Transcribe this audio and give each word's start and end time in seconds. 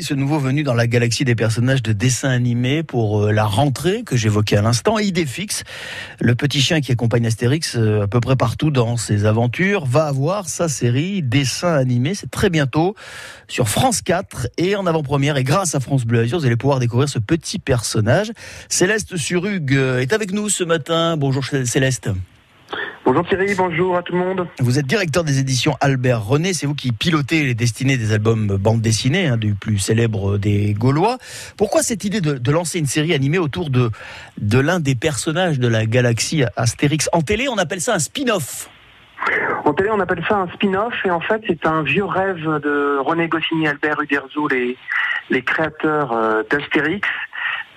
Ce 0.00 0.14
nouveau 0.14 0.38
venu 0.38 0.62
dans 0.62 0.74
la 0.74 0.86
galaxie 0.86 1.24
des 1.24 1.34
personnages 1.34 1.82
de 1.82 1.92
dessins 1.92 2.28
animés 2.28 2.84
pour 2.84 3.24
euh, 3.24 3.32
la 3.32 3.44
rentrée 3.44 4.04
que 4.04 4.16
j'évoquais 4.16 4.56
à 4.56 4.62
l'instant, 4.62 5.00
Idéfix, 5.00 5.64
le 6.20 6.36
petit 6.36 6.60
chien 6.60 6.80
qui 6.80 6.92
accompagne 6.92 7.26
Astérix 7.26 7.74
euh, 7.74 8.02
à 8.02 8.06
peu 8.06 8.20
près 8.20 8.36
partout 8.36 8.70
dans 8.70 8.96
ses 8.96 9.24
aventures, 9.24 9.86
va 9.86 10.04
avoir 10.04 10.48
sa 10.48 10.68
série 10.68 11.20
dessins 11.20 11.74
animés. 11.74 12.14
C'est 12.14 12.30
très 12.30 12.48
bientôt 12.48 12.94
sur 13.48 13.68
France 13.68 14.00
4 14.00 14.46
et 14.56 14.76
en 14.76 14.86
avant-première. 14.86 15.36
Et 15.36 15.42
grâce 15.42 15.74
à 15.74 15.80
France 15.80 16.04
Bleu 16.04 16.20
Azur, 16.20 16.38
vous 16.38 16.46
allez 16.46 16.54
pouvoir 16.54 16.78
découvrir 16.78 17.08
ce 17.08 17.18
petit 17.18 17.58
personnage. 17.58 18.30
Céleste 18.68 19.16
Surug 19.16 19.74
euh, 19.74 19.98
est 19.98 20.12
avec 20.12 20.30
nous 20.30 20.48
ce 20.48 20.62
matin. 20.62 21.16
Bonjour 21.16 21.44
Céleste. 21.44 22.08
Bonjour 23.08 23.26
Thierry, 23.26 23.54
bonjour 23.56 23.96
à 23.96 24.02
tout 24.02 24.12
le 24.12 24.18
monde. 24.18 24.46
Vous 24.60 24.78
êtes 24.78 24.84
directeur 24.84 25.24
des 25.24 25.38
éditions 25.38 25.78
Albert 25.80 26.26
René, 26.26 26.52
c'est 26.52 26.66
vous 26.66 26.74
qui 26.74 26.92
pilotez 26.92 27.42
les 27.42 27.54
destinées 27.54 27.96
des 27.96 28.12
albums 28.12 28.58
bande 28.58 28.82
dessinée, 28.82 29.28
hein, 29.28 29.38
du 29.38 29.54
plus 29.54 29.78
célèbre 29.78 30.36
des 30.36 30.74
Gaulois. 30.74 31.16
Pourquoi 31.56 31.80
cette 31.80 32.04
idée 32.04 32.20
de, 32.20 32.50
lancer 32.50 32.78
une 32.78 32.84
série 32.84 33.14
animée 33.14 33.38
autour 33.38 33.70
de, 33.70 33.88
de 34.36 34.58
l'un 34.58 34.78
des 34.78 34.94
personnages 34.94 35.58
de 35.58 35.68
la 35.68 35.86
galaxie 35.86 36.44
Astérix 36.54 37.08
En 37.14 37.22
télé, 37.22 37.48
on 37.48 37.56
appelle 37.56 37.80
ça 37.80 37.94
un 37.94 37.98
spin-off? 37.98 38.68
En 39.64 39.72
télé, 39.72 39.88
on 39.90 40.00
appelle 40.00 40.22
ça 40.28 40.36
un 40.36 40.48
spin-off 40.48 40.92
et 41.06 41.10
en 41.10 41.20
fait, 41.20 41.40
c'est 41.46 41.64
un 41.64 41.84
vieux 41.84 42.04
rêve 42.04 42.44
de 42.62 42.98
René 42.98 43.26
Goscinny, 43.28 43.68
Albert 43.68 44.02
Uderzo, 44.02 44.48
les, 44.48 44.76
les 45.30 45.40
créateurs 45.40 46.12
euh, 46.12 46.42
d'Astérix 46.50 47.08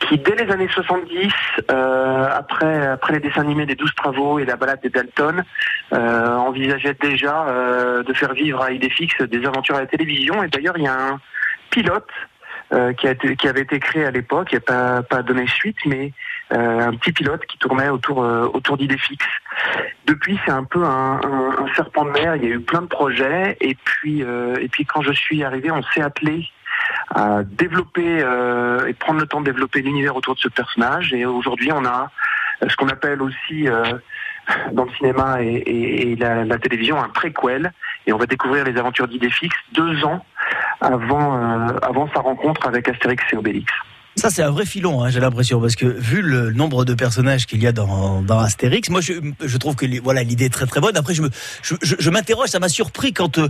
qui 0.00 0.18
dès 0.18 0.34
les 0.34 0.50
années 0.50 0.68
70, 0.68 1.32
euh, 1.70 2.28
après, 2.34 2.86
après 2.86 3.14
les 3.14 3.20
dessins 3.20 3.42
animés 3.42 3.66
des 3.66 3.74
Douze 3.74 3.94
Travaux 3.94 4.38
et 4.38 4.44
la 4.44 4.56
balade 4.56 4.80
des 4.82 4.88
Dalton, 4.88 5.44
euh, 5.92 6.36
envisageait 6.36 6.96
déjà 7.00 7.46
euh, 7.46 8.02
de 8.02 8.12
faire 8.12 8.32
vivre 8.32 8.62
à 8.62 8.72
Idéfix 8.72 9.20
des 9.22 9.46
aventures 9.46 9.76
à 9.76 9.80
la 9.80 9.86
télévision. 9.86 10.42
Et 10.42 10.48
d'ailleurs, 10.48 10.76
il 10.78 10.84
y 10.84 10.88
a 10.88 10.94
un 10.94 11.20
pilote 11.70 12.08
euh, 12.72 12.92
qui, 12.92 13.08
a 13.08 13.12
été, 13.12 13.36
qui 13.36 13.48
avait 13.48 13.62
été 13.62 13.78
créé 13.78 14.04
à 14.04 14.10
l'époque, 14.10 14.48
qui 14.48 14.54
n'a 14.54 14.60
pas, 14.60 15.02
pas 15.02 15.22
donné 15.22 15.46
suite, 15.46 15.76
mais 15.84 16.12
euh, 16.52 16.88
un 16.88 16.94
petit 16.94 17.12
pilote 17.12 17.44
qui 17.46 17.58
tournait 17.58 17.90
autour, 17.90 18.18
autour 18.18 18.76
d'Idéfix. 18.76 19.24
Depuis, 20.06 20.38
c'est 20.44 20.52
un 20.52 20.64
peu 20.64 20.82
un, 20.82 21.20
un, 21.22 21.64
un, 21.64 21.74
serpent 21.74 22.04
de 22.04 22.10
mer. 22.10 22.36
Il 22.36 22.44
y 22.44 22.46
a 22.46 22.50
eu 22.50 22.60
plein 22.60 22.82
de 22.82 22.86
projets, 22.86 23.56
et 23.60 23.76
puis, 23.84 24.20
et 24.22 24.68
puis 24.68 24.84
quand 24.86 25.02
je 25.02 25.12
suis 25.12 25.44
arrivé, 25.44 25.70
on 25.70 25.82
s'est 25.82 26.02
appelé 26.02 26.48
à 27.10 27.42
développer 27.42 28.22
euh, 28.22 28.86
et 28.86 28.94
prendre 28.94 29.20
le 29.20 29.26
temps 29.26 29.40
de 29.40 29.46
développer 29.46 29.82
l'univers 29.82 30.16
autour 30.16 30.34
de 30.34 30.40
ce 30.40 30.48
personnage. 30.48 31.12
Et 31.12 31.26
aujourd'hui, 31.26 31.72
on 31.72 31.84
a 31.84 32.10
ce 32.68 32.76
qu'on 32.76 32.88
appelle 32.88 33.20
aussi 33.22 33.68
euh, 33.68 33.98
dans 34.72 34.84
le 34.84 34.90
cinéma 34.92 35.42
et, 35.42 36.16
la, 36.16 36.58
télévision 36.58 37.00
un 37.00 37.08
préquel. 37.08 37.72
Et 38.06 38.12
on 38.12 38.18
va 38.18 38.26
découvrir 38.26 38.64
les 38.64 38.76
aventures 38.78 39.08
d'Idéfix 39.08 39.54
deux 39.72 40.04
ans 40.04 40.24
avant, 40.80 41.36
euh, 41.36 41.76
avant 41.82 42.08
sa 42.14 42.20
rencontre 42.20 42.66
avec 42.66 42.88
Astérix 42.88 43.24
et 43.32 43.36
Obélix. 43.36 43.72
Ça, 44.20 44.28
c'est 44.28 44.42
un 44.42 44.50
vrai 44.50 44.66
filon, 44.66 45.02
hein, 45.02 45.08
j'ai 45.08 45.18
l'impression, 45.18 45.62
parce 45.62 45.76
que 45.76 45.86
vu 45.86 46.20
le 46.20 46.52
nombre 46.52 46.84
de 46.84 46.92
personnages 46.92 47.46
qu'il 47.46 47.62
y 47.62 47.66
a 47.66 47.72
dans, 47.72 48.20
dans 48.20 48.38
Astérix, 48.38 48.90
moi, 48.90 49.00
je, 49.00 49.14
je 49.42 49.56
trouve 49.56 49.76
que 49.76 49.86
voilà 50.02 50.22
l'idée 50.22 50.44
est 50.44 50.52
très 50.52 50.66
très 50.66 50.78
bonne. 50.82 50.94
Après, 50.94 51.14
je 51.14 51.22
me, 51.22 51.30
je, 51.62 51.74
je, 51.80 52.10
m'interroge, 52.10 52.50
ça 52.50 52.58
m'a 52.58 52.68
surpris 52.68 53.14
quand 53.14 53.38
euh, 53.38 53.48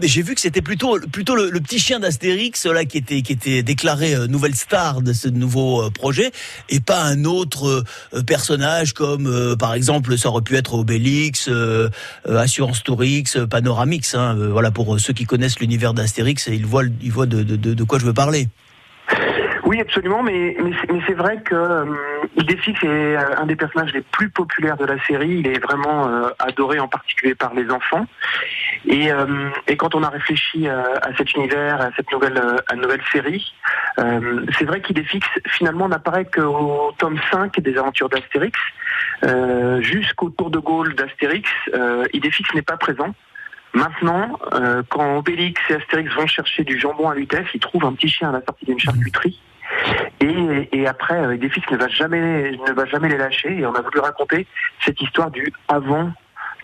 j'ai 0.00 0.22
vu 0.22 0.36
que 0.36 0.40
c'était 0.40 0.62
plutôt 0.62 1.00
plutôt 1.10 1.34
le, 1.34 1.50
petit 1.60 1.80
chien 1.80 1.98
d'Astérix 1.98 2.64
là 2.66 2.84
qui 2.84 2.98
était 2.98 3.22
qui 3.22 3.32
était 3.32 3.64
déclaré 3.64 4.14
euh, 4.14 4.28
nouvelle 4.28 4.54
star 4.54 5.02
de 5.02 5.12
ce 5.12 5.26
nouveau 5.26 5.82
euh, 5.82 5.90
projet, 5.90 6.30
et 6.68 6.78
pas 6.78 7.02
un 7.02 7.24
autre 7.24 7.82
personnage 8.24 8.92
comme 8.92 9.56
par 9.58 9.74
exemple 9.74 10.16
ça 10.16 10.28
aurait 10.28 10.42
pu 10.42 10.54
être 10.54 10.74
Obélix, 10.74 11.50
Assurance 12.24 12.84
Tourix, 12.84 13.36
Panoramix. 13.50 14.14
Hein, 14.14 14.36
voilà 14.52 14.70
pour 14.70 15.00
ceux 15.00 15.12
qui 15.12 15.24
connaissent 15.24 15.58
l'univers 15.58 15.92
d'Astérix, 15.92 16.48
ils 16.52 16.66
voient 16.66 16.84
ils 17.02 17.10
voient 17.10 17.26
de, 17.26 17.42
de, 17.42 17.56
de 17.56 17.82
quoi 17.82 17.98
je 17.98 18.06
veux 18.06 18.14
parler. 18.14 18.46
Oui, 19.66 19.80
absolument, 19.80 20.22
mais, 20.22 20.56
c'est 21.06 21.14
vrai 21.14 21.40
que 21.42 21.54
euh, 21.54 21.84
Idéfix 22.36 22.82
est 22.82 22.86
euh, 22.86 23.36
un 23.38 23.46
des 23.46 23.56
personnages 23.56 23.94
les 23.94 24.02
plus 24.02 24.28
populaires 24.28 24.76
de 24.76 24.84
la 24.84 25.02
série. 25.06 25.38
Il 25.38 25.46
est 25.46 25.58
vraiment 25.58 26.06
euh, 26.06 26.28
adoré 26.38 26.78
en 26.80 26.88
particulier 26.88 27.34
par 27.34 27.54
les 27.54 27.70
enfants. 27.70 28.06
Et, 28.86 29.10
quand 29.78 29.94
on 29.94 30.02
a 30.02 30.10
réfléchi 30.10 30.68
à 30.68 31.16
cet 31.16 31.32
univers, 31.34 31.80
à 31.80 31.90
cette 31.96 32.10
nouvelle, 32.12 32.40
nouvelle 32.76 33.02
série, 33.10 33.54
c'est 33.96 34.64
vrai 34.64 34.82
qu'Idéfix 34.82 35.26
finalement 35.48 35.88
n'apparaît 35.88 36.26
qu'au 36.26 36.92
tome 36.98 37.18
5 37.32 37.58
des 37.60 37.76
aventures 37.78 38.10
d'Astérix. 38.10 38.58
Jusqu'au 39.80 40.30
tour 40.30 40.50
de 40.50 40.58
Gaulle 40.58 40.94
d'Astérix, 40.94 41.50
Idéfix 42.12 42.54
n'est 42.54 42.62
pas 42.62 42.76
présent. 42.76 43.14
Maintenant, 43.72 44.38
quand 44.90 45.16
Obélix 45.16 45.60
et 45.70 45.74
Astérix 45.74 46.12
vont 46.14 46.26
chercher 46.26 46.62
du 46.62 46.78
jambon 46.78 47.08
à 47.08 47.14
Lutèce, 47.14 47.46
ils 47.54 47.60
trouvent 47.60 47.86
un 47.86 47.94
petit 47.94 48.08
chien 48.08 48.28
à 48.28 48.32
la 48.32 48.44
sortie 48.44 48.66
d'une 48.66 48.78
charcuterie. 48.78 49.40
Et, 50.20 50.86
après, 50.86 51.18
euh, 51.18 51.34
Idéfix 51.34 51.70
ne 51.70 51.76
va 51.76 51.88
jamais, 51.88 52.52
ne 52.52 52.72
va 52.72 52.86
jamais 52.86 53.08
les 53.08 53.18
lâcher. 53.18 53.58
Et 53.58 53.66
on 53.66 53.74
a 53.74 53.82
voulu 53.82 54.00
raconter 54.00 54.46
cette 54.84 55.00
histoire 55.00 55.30
du 55.30 55.52
avant 55.68 56.12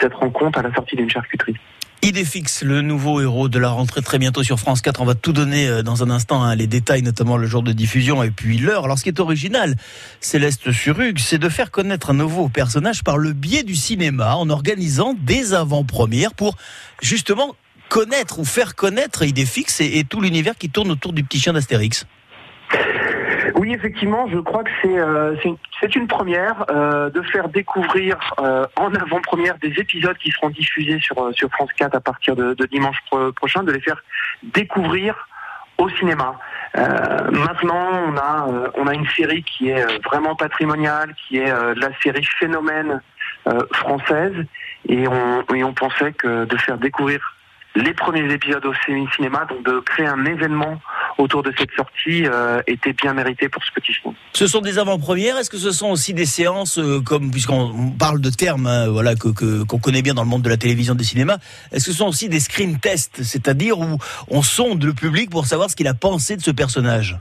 cette 0.00 0.14
rencontre 0.14 0.58
à 0.58 0.62
la 0.62 0.72
sortie 0.72 0.96
d'une 0.96 1.10
charcuterie. 1.10 1.56
Idéfix, 2.02 2.62
le 2.62 2.80
nouveau 2.80 3.20
héros 3.20 3.48
de 3.48 3.58
la 3.58 3.70
rentrée 3.70 4.02
très 4.02 4.18
bientôt 4.18 4.44
sur 4.44 4.60
France 4.60 4.82
4. 4.82 5.00
On 5.00 5.04
va 5.04 5.16
tout 5.16 5.32
donner 5.32 5.66
euh, 5.66 5.82
dans 5.82 6.04
un 6.04 6.10
instant, 6.10 6.44
hein, 6.44 6.54
les 6.54 6.68
détails, 6.68 7.02
notamment 7.02 7.36
le 7.36 7.48
jour 7.48 7.62
de 7.64 7.72
diffusion 7.72 8.22
et 8.22 8.30
puis 8.30 8.58
l'heure. 8.58 8.84
Alors, 8.84 8.98
ce 8.98 9.02
qui 9.02 9.08
est 9.08 9.18
original, 9.18 9.74
Céleste 10.20 10.70
Surug, 10.70 11.18
c'est 11.18 11.38
de 11.38 11.48
faire 11.48 11.72
connaître 11.72 12.10
un 12.10 12.14
nouveau 12.14 12.48
personnage 12.48 13.02
par 13.02 13.18
le 13.18 13.32
biais 13.32 13.64
du 13.64 13.74
cinéma, 13.74 14.36
en 14.36 14.48
organisant 14.50 15.14
des 15.18 15.54
avant-premières 15.54 16.34
pour 16.34 16.56
justement 17.02 17.56
connaître 17.88 18.38
ou 18.38 18.44
faire 18.44 18.76
connaître 18.76 19.24
Idéfix 19.24 19.80
et 19.80 20.04
tout 20.08 20.20
l'univers 20.20 20.56
qui 20.56 20.70
tourne 20.70 20.90
autour 20.92 21.12
du 21.12 21.24
petit 21.24 21.40
chien 21.40 21.54
d'Astérix. 21.54 22.06
Oui, 23.58 23.72
effectivement, 23.72 24.28
je 24.28 24.38
crois 24.38 24.62
que 24.62 24.70
c'est 24.80 24.98
euh, 25.00 25.34
une 25.96 26.06
première 26.06 26.64
euh, 26.70 27.10
de 27.10 27.20
faire 27.22 27.48
découvrir 27.48 28.16
euh, 28.38 28.64
en 28.76 28.94
avant-première 28.94 29.58
des 29.58 29.72
épisodes 29.80 30.16
qui 30.18 30.30
seront 30.30 30.50
diffusés 30.50 31.00
sur 31.00 31.16
sur 31.32 31.50
France 31.50 31.72
4 31.76 31.92
à 31.96 32.00
partir 32.00 32.36
de, 32.36 32.54
de 32.54 32.66
dimanche 32.66 32.98
prochain, 33.34 33.64
de 33.64 33.72
les 33.72 33.80
faire 33.80 34.00
découvrir 34.44 35.26
au 35.76 35.88
cinéma. 35.90 36.38
maintenant, 36.76 37.84
on 38.06 38.16
a 38.16 38.70
on 38.74 38.86
a 38.86 38.94
une 38.94 39.08
série 39.08 39.42
qui 39.42 39.70
est 39.70 39.86
vraiment 40.04 40.36
patrimoniale, 40.36 41.12
qui 41.16 41.38
est 41.38 41.52
la 41.84 41.90
série 42.00 42.28
phénomène 42.38 43.00
française, 43.72 44.36
et 44.88 45.08
on 45.08 45.42
et 45.54 45.64
on 45.64 45.72
pensait 45.72 46.12
que 46.12 46.44
de 46.44 46.56
faire 46.56 46.78
découvrir 46.78 47.20
les 47.74 47.94
premiers 47.94 48.32
épisodes 48.32 48.66
au 48.66 48.74
cinéma, 49.16 49.44
donc 49.46 49.62
de 49.64 49.80
créer 49.80 50.06
un 50.06 50.24
événement 50.24 50.80
autour 51.18 51.42
de 51.42 51.52
cette 51.58 51.72
sortie 51.72 52.24
euh, 52.26 52.62
était 52.66 52.92
bien 52.92 53.12
mérité 53.12 53.48
pour 53.48 53.62
ce 53.64 53.72
petit 53.72 53.92
film. 53.92 54.14
Ce 54.32 54.46
sont 54.46 54.60
des 54.60 54.78
avant-premières. 54.78 55.36
Est-ce 55.36 55.50
que 55.50 55.58
ce 55.58 55.72
sont 55.72 55.90
aussi 55.90 56.14
des 56.14 56.24
séances 56.24 56.78
euh, 56.78 57.00
comme 57.00 57.30
puisqu'on 57.30 57.90
parle 57.90 58.20
de 58.20 58.30
termes 58.30 58.66
hein, 58.66 58.88
voilà 58.88 59.16
que 59.16 59.28
qu'on 59.64 59.78
connaît 59.78 60.02
bien 60.02 60.14
dans 60.14 60.22
le 60.22 60.28
monde 60.28 60.42
de 60.42 60.48
la 60.48 60.56
télévision, 60.56 60.94
des 60.94 61.04
cinémas. 61.04 61.38
Est-ce 61.72 61.86
que 61.86 61.92
ce 61.92 61.98
sont 61.98 62.08
aussi 62.08 62.28
des 62.28 62.40
screen 62.40 62.78
tests, 62.78 63.22
c'est-à-dire 63.22 63.78
où 63.80 63.98
on 64.28 64.42
sonde 64.42 64.82
le 64.82 64.94
public 64.94 65.28
pour 65.30 65.46
savoir 65.46 65.68
ce 65.68 65.76
qu'il 65.76 65.88
a 65.88 65.94
pensé 65.94 66.36
de 66.36 66.42
ce 66.42 66.52
personnage? 66.52 67.18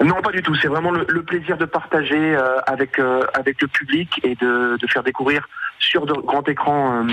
Non, 0.00 0.22
pas 0.22 0.30
du 0.30 0.40
tout. 0.40 0.54
C'est 0.54 0.68
vraiment 0.68 0.92
le, 0.92 1.22
plaisir 1.22 1.56
de 1.56 1.64
partager 1.64 2.36
euh, 2.36 2.60
avec 2.66 3.00
avec 3.34 3.60
le 3.60 3.66
public 3.66 4.20
et 4.22 4.36
de, 4.36 4.76
de 4.76 4.86
faire 4.86 5.02
découvrir 5.02 5.48
sur 5.80 6.06
de 6.06 6.12
grand 6.12 6.48
écran 6.48 7.04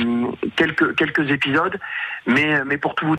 quelques 0.56 0.96
quelques 0.96 1.32
épisodes. 1.32 1.80
Mais 2.28 2.64
mais 2.66 2.78
pour 2.78 2.94
tout 2.94 3.06
vous 3.06 3.10